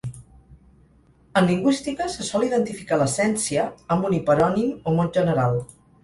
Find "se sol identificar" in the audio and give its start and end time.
2.13-2.99